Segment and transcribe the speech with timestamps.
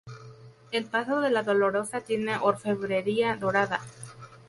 [0.71, 3.81] El paso de la dolorosa tiene orfebrería dorada.